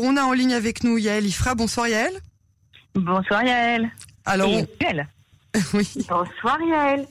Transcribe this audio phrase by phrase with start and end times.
[0.00, 1.54] Alors, on a en ligne avec nous Yael Ifra.
[1.54, 2.14] Bonsoir Yael.
[2.94, 3.90] Bonsoir Yael.
[4.24, 5.06] Alors, Et Yael.
[5.74, 5.92] oui.
[6.08, 7.06] Bonsoir Yael.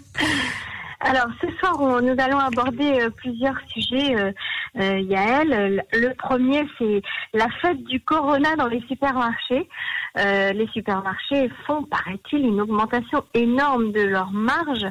[1.01, 4.31] Alors ce soir, on- nous allons aborder euh, plusieurs sujets, euh,
[4.79, 5.85] euh, Yael.
[5.93, 7.01] Le premier, c'est
[7.33, 9.69] la fête du Corona dans les supermarchés.
[10.15, 14.87] Les supermarchés font, paraît-il, une augmentation énorme de leurs marges.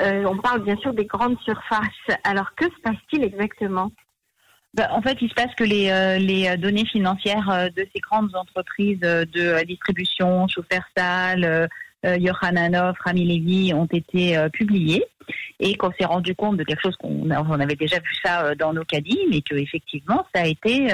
[0.00, 2.18] Euh, on parle bien sûr des grandes surfaces.
[2.24, 3.90] Alors que se passe-t-il exactement?
[4.74, 7.86] Bah, en fait, il se passe que les, euh, les euh, données financières euh, de
[7.94, 15.04] ces grandes entreprises euh, de distribution, Schufersal, euh, Yohananov, Rami Levy, ont été publiées
[15.58, 18.72] et qu'on s'est rendu compte de quelque chose qu'on on avait déjà vu ça dans
[18.72, 20.86] nos caddies, mais que effectivement, ça a été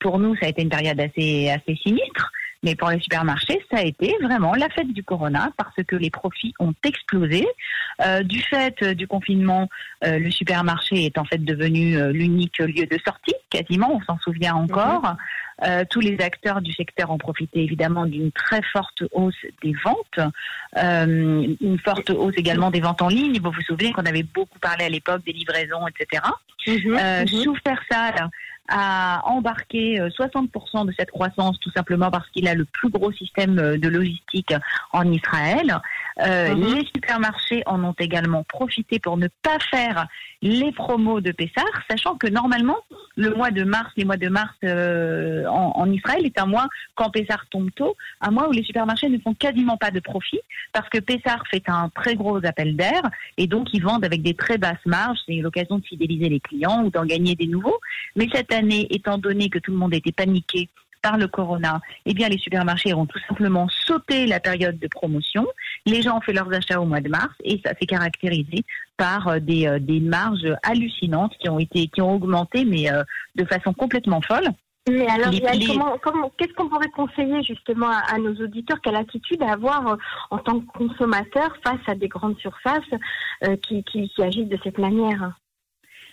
[0.00, 2.32] pour nous, ça a été une période assez assez sinistre.
[2.62, 6.10] Mais pour les supermarchés, ça a été vraiment la fête du corona parce que les
[6.10, 7.46] profits ont explosé.
[8.04, 9.68] Euh, du fait euh, du confinement,
[10.04, 14.54] euh, le supermarché est en fait devenu l'unique lieu de sortie, quasiment, on s'en souvient
[14.54, 15.16] encore.
[15.62, 20.32] Euh, tous les acteurs du secteur ont profité évidemment d'une très forte hausse des ventes,
[20.78, 23.38] euh, une forte hausse également des ventes en ligne.
[23.40, 26.22] Vous vous souvenez qu'on avait beaucoup parlé à l'époque des livraisons, etc.
[26.68, 27.26] Euh, Mhm.
[27.26, 28.30] Schufersal
[28.70, 33.12] a embarqué euh, 60% de cette croissance tout simplement parce qu'il a le plus gros
[33.12, 34.54] système euh, de logistique
[34.92, 35.80] en Israël.
[36.26, 36.74] Euh, Mhm.
[36.74, 40.06] Les supermarchés en ont également profité pour ne pas faire
[40.42, 42.78] les promos de Pessar, sachant que normalement
[43.16, 46.68] le mois de mars, les mois de mars euh, en, en Israël est un mois
[46.94, 50.40] quand Pessar tombe tôt, un mois où les supermarchés ne font quasiment pas de profit
[50.72, 53.02] parce que Pessar fait un très gros appel d'air
[53.36, 55.18] et donc ils vendent avec des très basses marges.
[55.26, 57.78] C'est l'occasion de fidéliser les clients ou d'en gagner des nouveaux.
[58.16, 60.68] Mais cette année, étant donné que tout le monde était paniqué
[61.02, 65.46] par le corona, eh bien les supermarchés ont tout simplement sauté la période de promotion.
[65.86, 68.64] Les gens ont fait leurs achats au mois de mars et ça s'est caractérisé
[68.96, 73.02] par euh, des, euh, des marges hallucinantes qui ont été qui ont augmenté mais euh,
[73.34, 74.48] de façon complètement folle.
[74.88, 78.34] Mais alors, Les- Yael, les- comment, comment, qu'est-ce qu'on pourrait conseiller justement à, à nos
[78.44, 78.78] auditeurs?
[78.82, 79.96] Quelle attitude à avoir euh,
[80.30, 82.92] en tant que consommateur face à des grandes surfaces
[83.44, 85.32] euh, qui, qui, qui agissent de cette manière?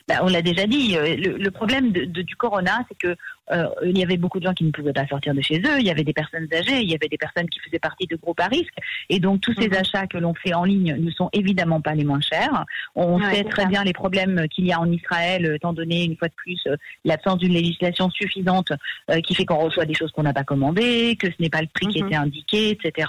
[0.08, 3.16] Bah, on l'a déjà dit, le, le problème de, de- du corona, c'est que
[3.52, 5.80] euh, il y avait beaucoup de gens qui ne pouvaient pas sortir de chez eux,
[5.80, 8.16] il y avait des personnes âgées, il y avait des personnes qui faisaient partie de
[8.16, 8.74] groupes à risque,
[9.10, 9.74] et donc tous ces Mhm.
[9.76, 12.66] achats que l'on fait en ligne ne sont évidemment pas les moins chers.
[12.96, 13.68] On Ouais, sait très ça.
[13.68, 16.60] bien les problèmes qu'il y a en Israël, euh, étant donné une fois de plus
[16.68, 16.76] euh,
[17.06, 18.72] l'absence d'une législation suffisante
[19.10, 21.62] euh, qui fait qu'on reçoit des choses qu'on n'a pas commandées, que ce n'est pas
[21.62, 22.08] le prix qui Mhm.
[22.08, 23.08] était indiqué, etc.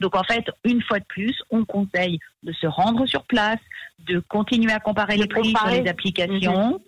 [0.00, 3.58] Donc en fait, une fois de plus, on conseille de se rendre sur place,
[4.06, 5.74] de continuer à comparer De les prix comparer.
[5.76, 6.80] sur les applications.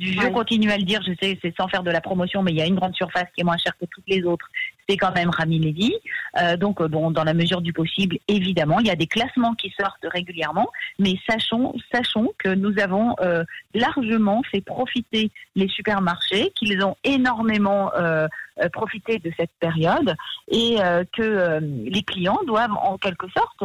[0.00, 0.30] Je Ouais.
[0.32, 2.62] continue à le dire, je sais, c'est sans faire de la promotion, mais il y
[2.62, 4.48] a une grande surface qui est moins chère que toutes les autres.
[4.88, 5.92] C'est quand même Rami Levy.
[6.40, 9.54] Euh, donc, euh, bon, dans la mesure du possible, évidemment, il y a des classements
[9.54, 13.44] qui sortent régulièrement, mais sachons, sachons que nous avons euh,
[13.74, 18.26] largement fait profiter les supermarchés, qu'ils ont énormément euh,
[18.60, 20.14] euh, profité de cette période,
[20.46, 23.64] et euh, que euh, les clients doivent, en quelque sorte,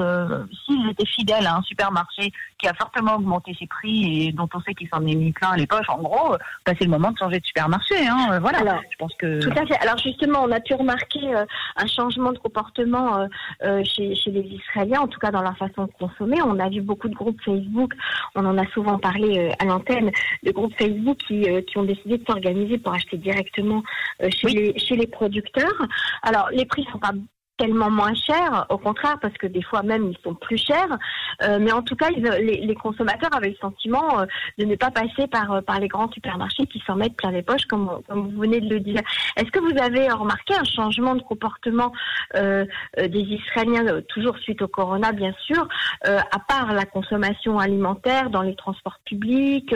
[0.63, 4.61] s'ils étaient fidèles à un supermarché qui a fortement augmenté ses prix et dont on
[4.61, 7.17] sait qu'il s'en est mis plein les poches, en gros, bah, c'est le moment de
[7.17, 7.95] changer de supermarché.
[8.07, 8.59] Hein, voilà.
[8.59, 9.77] Alors, je pense que Tout à fait.
[9.81, 11.33] Alors justement, on a pu remarquer
[11.75, 13.27] un changement de comportement
[13.61, 16.41] chez, chez les Israéliens, en tout cas dans leur façon de consommer.
[16.41, 17.93] On a vu beaucoup de groupes Facebook,
[18.35, 20.11] on en a souvent parlé à l'antenne,
[20.43, 23.83] de groupes Facebook qui, qui ont décidé de s'organiser pour acheter directement
[24.29, 24.76] chez, Oui.
[24.77, 25.87] Chez les producteurs.
[26.21, 27.11] Alors les prix sont pas
[27.57, 30.97] tellement moins chers, au contraire, parce que des fois même ils sont plus chers.
[31.43, 34.25] Euh, mais en tout cas, ils- les, les consommateurs avaient le sentiment euh,
[34.57, 37.41] de ne pas passer par, euh, par les grands supermarchés qui s'en mettent plein les
[37.41, 39.01] poches, comme, comme vous venez de le dire.
[39.35, 41.91] Est-ce que vous avez remarqué un changement de comportement
[42.35, 42.65] euh,
[42.99, 45.67] euh, des Israéliens, toujours suite au corona, bien sûr,
[46.05, 49.73] à part la consommation alimentaire dans les transports publics,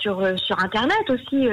[0.00, 1.48] sur, sur Internet aussi,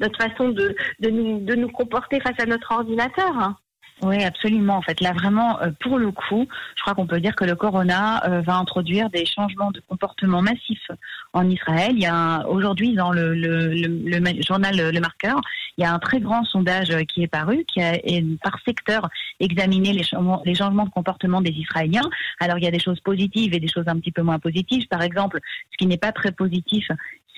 [0.00, 3.54] notre façon de, de, nous, de nous comporter face à notre ordinateur?
[4.00, 4.76] Oui, absolument.
[4.76, 7.56] En fait, là, vraiment, euh, pour le coup, je crois qu'on peut dire que le
[7.56, 10.90] corona euh, va introduire des changements de comportement massifs
[11.32, 11.92] en Israël.
[11.94, 15.40] Il y a aujourd'hui dans le, le, le, le journal euh, Le Marqueur,
[15.76, 17.98] il y a un très grand sondage qui est paru, qui a
[18.42, 19.08] par secteur
[19.40, 20.04] examiné les
[20.44, 22.08] les changements de comportement des Israéliens.
[22.40, 24.86] Alors, il y a des choses positives et des choses un petit peu moins positives.
[24.88, 25.40] Par exemple,
[25.70, 26.88] ce qui n'est pas très positif,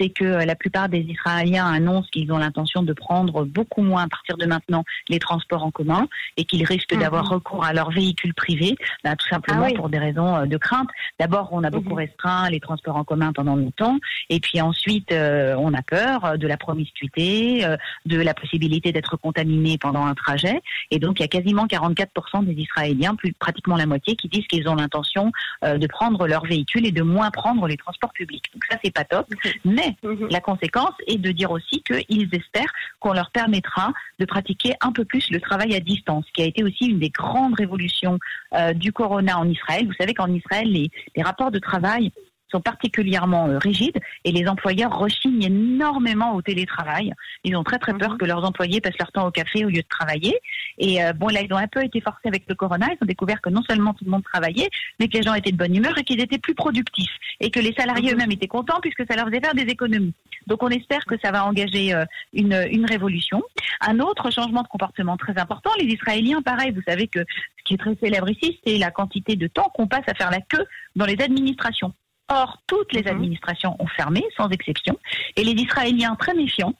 [0.01, 4.05] c'est que euh, la plupart des Israéliens annoncent qu'ils ont l'intention de prendre beaucoup moins
[4.05, 7.01] à partir de maintenant les transports en commun et qu'ils risquent Mhm.
[7.01, 9.75] d'avoir recours à leur véhicule privé, bah, tout simplement Ah oui.
[9.75, 10.89] pour des raisons euh, de crainte.
[11.19, 11.99] D'abord, on a beaucoup Mhm.
[11.99, 13.99] restreint les transports en commun pendant longtemps,
[14.31, 17.77] et puis ensuite, euh, on a peur de la promiscuité, euh,
[18.07, 20.61] de la possibilité d'être contaminé pendant un trajet,
[20.91, 24.47] et donc il y a quasiment 44% des Israéliens, plus pratiquement la moitié, qui disent
[24.47, 25.33] qu'ils ont l'intention
[25.65, 28.45] euh, de prendre leur véhicule et de moins prendre les transports publics.
[28.55, 29.27] Donc ça, c'est pas top.
[29.65, 30.29] Mais Mhm.
[30.31, 35.05] la conséquence est de dire aussi qu'ils espèrent qu'on leur permettra de pratiquer un peu
[35.05, 38.19] plus le travail à distance, qui a été aussi une des grandes révolutions
[38.55, 39.87] euh, du corona en Israël.
[39.87, 42.13] Vous savez qu'en Israël, les rapports de travail
[42.51, 47.13] sont particulièrement euh, rigides et les employeurs rechignent énormément au télétravail.
[47.45, 48.19] Ils ont très très peur Mhm.
[48.19, 50.39] que leurs employés passent leur temps au café au lieu de travailler.
[50.79, 52.87] Et euh, bon, là, ils ont un peu été forcés avec le corona.
[52.91, 54.69] Ils ont découvert que non seulement tout le monde travaillait,
[54.99, 57.13] mais que les gens étaient de bonne humeur et qu'ils étaient plus productifs.
[57.41, 58.15] Et que les salariés Mhm.
[58.15, 60.15] eux-mêmes étaient contents puisque ça leur faisait faire des économies.
[60.47, 63.43] Donc on espère que ça va engager euh, une, une révolution.
[63.81, 67.75] Un autre changement de comportement très important, les Israéliens, pareil, vous savez que ce qui
[67.75, 70.65] est très célèbre ici, c'est la quantité de temps qu'on passe à faire la queue
[70.97, 71.93] dans les administrations.
[72.31, 73.09] Or, toutes les Mhm.
[73.09, 74.97] administrations ont fermé, sans exception,
[75.37, 76.75] et les Israéliens très méfiants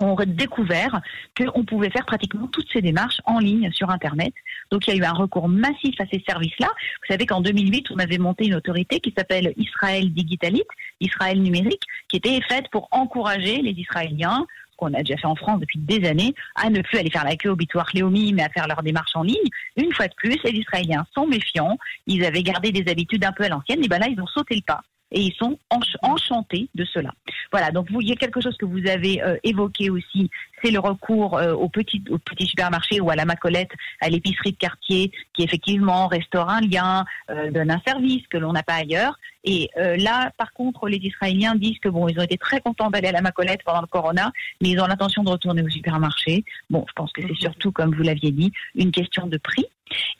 [0.00, 1.02] ont découvert
[1.36, 4.32] qu'on pouvait faire pratiquement toutes ces démarches en ligne sur Internet.
[4.70, 6.68] Donc il y a eu un recours massif à ces services-là.
[6.68, 10.66] Vous savez qu'en 2008, on avait monté une autorité qui s'appelle Israël Digitalite,
[11.00, 14.46] Israël numérique, qui était faite pour encourager les Israéliens
[14.82, 17.36] qu'on a déjà fait en France depuis des années, à ne plus aller faire la
[17.36, 19.36] queue au bitoire Léomi, mais à faire leurs démarches en ligne.
[19.76, 21.78] Une fois de plus, les Israéliens sont méfiants.
[22.06, 24.56] Ils avaient gardé des habitudes un peu à l'ancienne, et ben là, ils ont sauté
[24.56, 24.80] le pas.
[25.14, 27.12] Et ils sont ench- enchantés de cela.
[27.52, 30.30] Voilà, donc vous, il y a quelque chose que vous avez euh, évoqué aussi,
[30.62, 33.70] c'est le recours euh, au petit au petit supermarché ou à la macolette,
[34.00, 38.52] à l'épicerie de quartier, qui effectivement restaure un lien, euh, donne un service que l'on
[38.52, 39.18] n'a pas ailleurs.
[39.44, 42.90] Et euh, là, par contre, les Israéliens disent que bon, ils ont été très contents
[42.90, 46.44] d'aller à la macolette pendant le corona, mais ils ont l'intention de retourner au supermarché.
[46.70, 49.66] Bon, je pense que c'est surtout, comme vous l'aviez dit, une question de prix.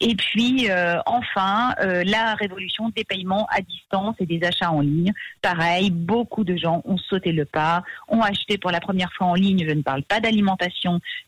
[0.00, 4.80] Et puis, euh, enfin, euh, la révolution des paiements à distance et des achats en
[4.80, 5.12] ligne.
[5.40, 9.34] Pareil, beaucoup de gens ont sauté le pas, ont acheté pour la première fois en
[9.34, 10.20] ligne, je ne parle pas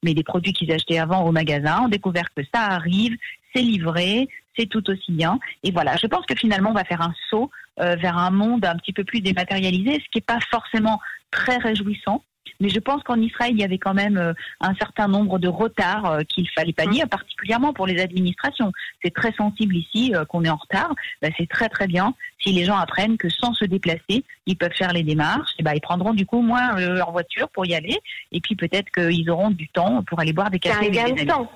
[0.02, 3.16] mais des produits qu'ils achetaient avant au magasin, ont découvert que ça arrive,
[3.54, 5.38] c'est livré, c'est tout aussi bien.
[5.62, 8.64] Et voilà, je pense que finalement, on va faire un saut euh, vers un monde
[8.64, 12.22] un petit peu plus dématérialisé, ce qui n'est pas forcément très réjouissant.
[12.60, 15.48] Mais je pense qu'en Israël, il y avait quand même euh, un certain nombre de
[15.48, 18.72] retards euh, qu'il fallait pas dire, particulièrement pour les administrations.
[19.02, 20.94] C'est très sensible ici euh, qu'on est en retard.
[21.22, 24.74] Ben, c'est très très bien si les gens apprennent que sans se déplacer, ils peuvent
[24.76, 25.50] faire les démarches.
[25.58, 27.98] Et ben, ils prendrendront du coup moins leur voiture pour y aller.
[28.32, 30.86] Et puis peut-être qu'ils auront du temps pour aller boire des C'est cafés.
[30.88, 31.26] un gain de amis.
[31.26, 31.50] temps.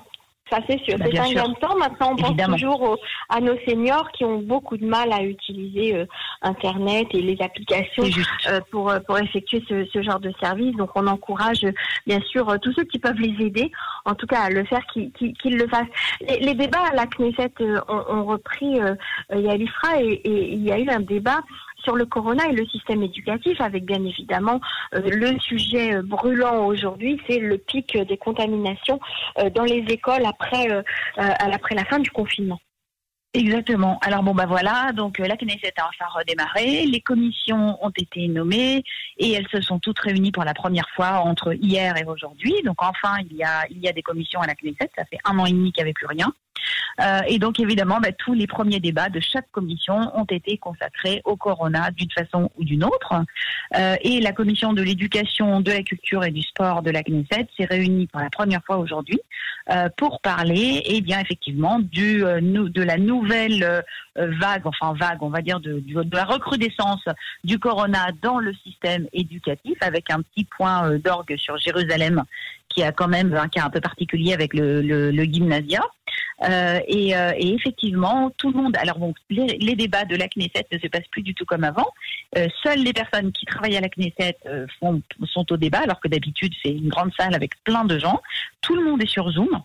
[0.49, 0.97] Ça, c'est sûr.
[0.97, 1.35] Bah, c'est un sûr.
[1.43, 1.77] gain de temps.
[1.77, 2.53] Maintenant, on Évidemment.
[2.53, 2.97] pense toujours aux-
[3.29, 6.05] à nos seniors qui ont beaucoup de mal à utiliser euh,
[6.41, 8.03] Internet et les applications
[8.47, 10.75] euh, pour, euh, pour effectuer ce, ce genre de service.
[10.75, 11.65] Donc, on encourage
[12.07, 13.71] bien sûr euh, tous ceux qui peuvent les aider,
[14.05, 15.87] en tout cas à le faire, qu'ils le fassent.
[16.21, 18.95] Les, les débats à la Knesset euh, ont, ont repris euh,
[19.31, 21.39] euh, Yalifra et, et il y a eu un débat
[21.83, 24.59] sur le corona et le système éducatif, avec bien évidemment
[24.95, 28.99] euh, le sujet euh, brûlant aujourd'hui, c'est le pic euh, des contaminations
[29.53, 30.67] dans les écoles après,
[31.17, 32.59] après la fin du confinement.
[33.33, 33.99] Exactement.
[34.01, 38.83] Alors bon bah voilà, donc la Knesset a enfin redémarré, les commissions ont été nommées
[39.17, 42.55] et elles se sont toutes réunies pour la première fois entre hier et aujourd'hui.
[42.65, 45.19] Donc enfin il y a il y a des commissions à la Knesset, ça fait
[45.25, 46.33] un an et demi qu'il n'y avait plus rien.
[47.01, 51.21] Euh, et donc évidemment bah, tous les premiers débats de chaque commission ont été consacrés
[51.25, 53.13] au corona d'une façon ou d'une autre.
[53.77, 57.47] Euh, et la commission de l'éducation, de la culture et du sport de la Knesset
[57.57, 59.19] s'est réunie pour la première fois aujourd'hui
[59.71, 63.81] euh, pour parler, et bien effectivement, du, euh, de la nouvelle euh,
[64.15, 67.03] vague, enfin vague, on va dire, de, de la recrudescence
[67.43, 72.23] du corona dans le système éducatif, avec un petit point euh, d'orgue sur Jérusalem
[72.69, 75.81] qui a quand même un cas un peu particulier avec le, le, le gymnasia.
[76.43, 78.77] Euh, et, euh, et effectivement, tout le monde.
[78.77, 81.87] Alors bon, les, débats de la Knesset ne se passent plus du tout comme avant.
[82.37, 85.99] Euh, seules les personnes qui travaillent à la Knesset euh, font, sont au débat, alors
[85.99, 88.21] que d'habitude c'est une grande salle avec plein de gens.
[88.61, 89.63] Tout le monde est sur Zoom.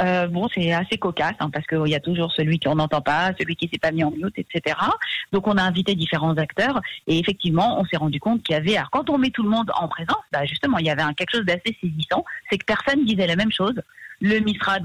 [0.00, 3.30] Euh, bon, c'est assez cocasse hein, parce qu'il y a toujours celui qu'on n'entend pas,
[3.38, 4.76] celui qui s'est pas mis en mute, etc.
[5.32, 8.76] Donc on a invité différents acteurs et effectivement on s'est rendu compte qu'il y avait,
[8.76, 11.14] alors quand on met tout le monde en présence, bah justement il y avait un,
[11.14, 13.74] quelque chose d'assez saisissant, c'est que personne disait la même chose.
[14.26, 14.80] Le ministère,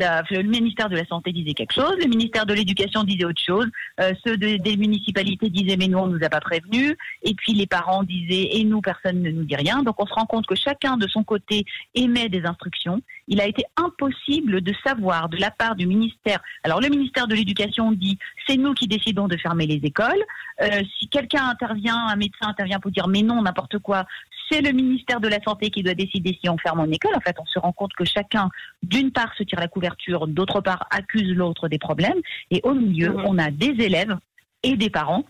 [0.89, 3.67] de, la Santé disait quelque chose, le ministère de l'Éducation disait autre chose,
[4.01, 6.93] euh, ceux de- des municipalités disaient mais nous on nous a pas prévenus,
[7.23, 9.81] et puis les parents disaient et nous personne ne nous dit rien.
[9.81, 11.63] Donc on se rend compte que chacun de son côté
[11.95, 13.01] émet des instructions.
[13.29, 16.41] Il a été impossible de savoir de la part du ministère.
[16.65, 20.23] Alors le ministère de l'Éducation dit c'est nous qui décidons de fermer les écoles.
[20.61, 24.05] Euh, si quelqu'un intervient, un médecin intervient pour dire mais non n'importe quoi,
[24.49, 27.15] c'est le ministère de la Santé qui doit décider si on ferme une école.
[27.15, 28.49] En fait, on se rend compte que chacun,
[28.83, 32.19] d'une part, se tire la couverture, d'autre part, accuse l'autre des problèmes.
[32.51, 34.17] Et au milieu, on a des élèves
[34.63, 35.25] et des parents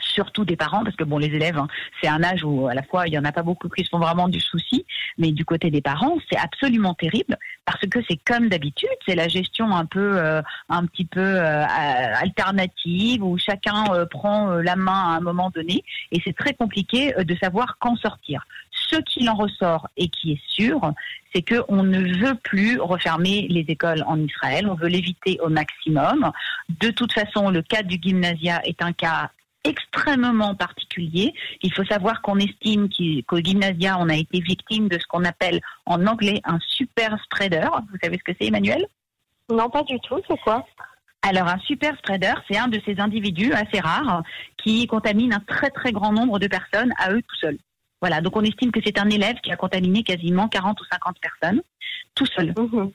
[0.00, 1.68] surtout des parents, parce que bon, les élèves, hein,
[2.00, 3.90] c'est un âge où à la fois il y en a pas beaucoup qui se
[3.90, 4.84] font vraiment du souci,
[5.18, 9.28] mais du côté des parents, c'est absolument terrible parce que c'est comme d'habitude, c'est la
[9.28, 14.92] gestion un peu, euh, un petit peu euh, alternative où chacun euh, prend la main
[14.92, 18.44] à un moment donné et c'est très compliqué de savoir quand sortir.
[18.70, 20.80] Ce qu'il en ressort et qui est sûr,
[21.34, 24.68] c'est qu'on ne veut plus refermer les écoles en Israël.
[24.68, 26.30] On veut l'éviter au maximum.
[26.68, 29.30] De toute façon, le cas du gymnasia est un cas
[29.64, 31.34] extrêmement particulier.
[31.62, 32.88] Il faut savoir qu'on estime
[33.26, 37.68] qu'au gymnasia, on a été victime de ce qu'on appelle en anglais un super spreader.
[37.90, 38.84] Vous savez ce que c'est, Emmanuel?
[39.50, 40.20] Non, pas du tout.
[40.28, 40.66] C'est quoi?
[41.22, 44.24] Alors un super spreader, c'est un de ces individus assez rares
[44.56, 47.58] qui contamine un très très grand nombre de personnes à eux tout seuls.
[48.00, 51.16] Voilà, donc on estime que c'est un élève qui a contaminé quasiment 40 ou 50
[51.20, 51.62] personnes
[52.16, 52.52] tout seul.
[52.58, 52.90] Mhm.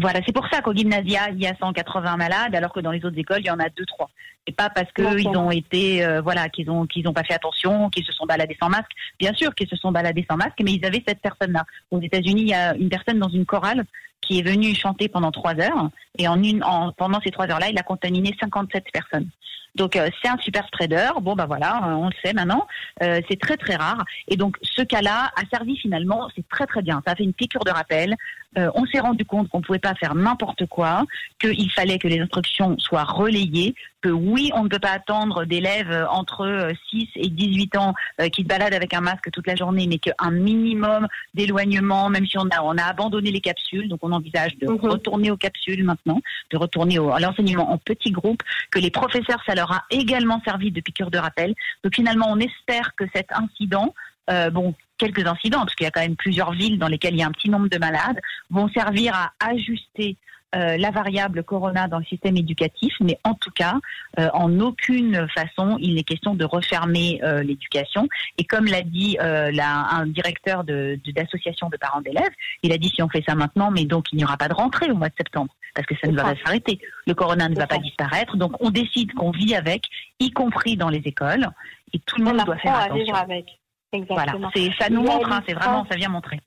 [0.00, 3.04] Voilà, c'est pour ça qu'au gymnasia, il y a 180 malades, alors que dans les
[3.04, 4.10] autres écoles, il y en a deux, trois.
[4.46, 7.90] Et pas parce qu'ils ont été, euh, voilà, qu'ils ont, qu'ils ont pas fait attention,
[7.90, 8.92] qu'ils se sont baladés sans masque.
[9.18, 11.64] Bien sûr qu'ils se sont baladés sans masque, mais ils avaient cette personne-là.
[11.90, 13.84] Aux États-Unis, il y a une personne dans une chorale
[14.26, 17.68] qui est venue chanter pendant trois heures, et en une, en, pendant ces trois heures-là,
[17.70, 19.28] il a contaminé 57 personnes.
[19.76, 21.10] Donc euh, c'est un super spreader.
[21.20, 22.66] Bon bah voilà, euh, on le sait maintenant.
[23.02, 24.04] Euh, c'est très très rare.
[24.26, 27.02] Et donc ce cas-là a servi finalement, c'est très très bien.
[27.06, 28.16] Ça a fait une piqûre de rappel.
[28.56, 31.04] on s'est rendu compte qu'on ne pouvait pas faire n'importe quoi,
[31.38, 36.06] qu'il fallait que les instructions soient relayées, que oui, on ne peut pas attendre d'élèves
[36.10, 37.92] entre 6 et 18 ans
[38.32, 42.38] qui se baladent avec un masque toute la journée, mais qu'un minimum d'éloignement, même si
[42.38, 44.78] on a, on a abandonné les capsules, donc on envisage de mhm.
[44.78, 46.20] retourner aux capsules maintenant,
[46.50, 50.40] de retourner au, à l'enseignement en petits groupes, que les professeurs, ça leur a également
[50.44, 51.54] servi de piqûre de rappel.
[51.84, 53.94] Donc finalement, on espère que cet incident,
[54.30, 57.20] euh, bon, quelques incidents, parce qu'il y a quand même plusieurs villes dans lesquelles il
[57.20, 58.20] y a un petit nombre de malades,
[58.50, 60.16] vont servir à ajuster
[60.56, 63.74] euh, la variable corona dans le système éducatif, mais en tout cas,
[64.18, 68.08] euh, en aucune façon, il n'est question de refermer l'éducation.
[68.38, 72.32] Et comme l'a dit un directeur d'association de, de parents d'élèves,
[72.62, 74.54] il a dit si on fait ça maintenant, mais donc il n'y aura pas de
[74.54, 76.80] rentrée au mois de septembre parce que ça ne va pas s'arrêter.
[77.06, 79.84] Le corona ne va pas disparaître, donc on décide qu'on vit avec,
[80.18, 81.48] y compris dans les écoles,
[81.92, 83.14] et tout le monde doit faire attention.
[83.14, 83.46] avec.
[83.92, 84.50] Exactement.
[84.52, 86.40] Voilà, ça nous montre, hein, c'est vraiment, ça vient montrer.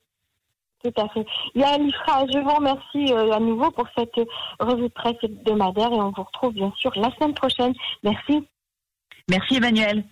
[0.82, 1.26] Tout à fait.
[1.54, 4.14] Yael Ifra, je vous remercie euh, à nouveau pour cette
[4.58, 7.74] revue de presse hebdomadaire et on vous retrouve bien sûr la semaine prochaine.
[8.02, 8.46] Merci.
[9.28, 10.04] Merci Emmanuel.